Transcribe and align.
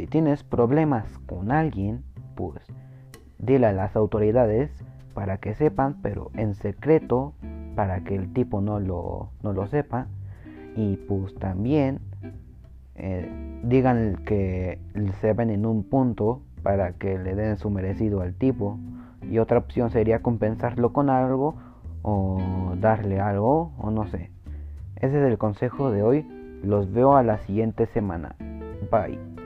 si 0.00 0.06
tienes 0.06 0.42
problemas 0.42 1.04
con 1.26 1.52
alguien, 1.52 2.04
pues 2.34 2.62
dile 3.38 3.66
a 3.66 3.72
las 3.74 3.96
autoridades 3.96 4.70
para 5.12 5.36
que 5.36 5.54
sepan, 5.54 5.96
pero 6.00 6.30
en 6.32 6.54
secreto, 6.54 7.34
para 7.76 8.02
que 8.02 8.14
el 8.14 8.32
tipo 8.32 8.62
no 8.62 8.80
lo, 8.80 9.28
no 9.42 9.52
lo 9.52 9.66
sepa. 9.66 10.06
Y 10.74 10.96
pues 10.96 11.34
también 11.34 12.00
eh, 12.94 13.30
digan 13.62 14.22
que 14.24 14.78
se 15.20 15.34
ven 15.34 15.50
en 15.50 15.66
un 15.66 15.84
punto 15.84 16.40
para 16.62 16.92
que 16.92 17.18
le 17.18 17.34
den 17.34 17.58
su 17.58 17.68
merecido 17.68 18.22
al 18.22 18.32
tipo. 18.32 18.78
Y 19.30 19.36
otra 19.36 19.58
opción 19.58 19.90
sería 19.90 20.22
compensarlo 20.22 20.94
con 20.94 21.10
algo 21.10 21.56
o 22.00 22.40
darle 22.80 23.20
algo 23.20 23.72
o 23.76 23.90
no 23.90 24.06
sé. 24.06 24.30
Ese 24.96 25.20
es 25.20 25.30
el 25.30 25.36
consejo 25.36 25.90
de 25.90 26.02
hoy. 26.02 26.26
Los 26.62 26.90
veo 26.90 27.16
a 27.16 27.22
la 27.22 27.36
siguiente 27.40 27.84
semana. 27.84 28.34
Bye. 28.90 29.39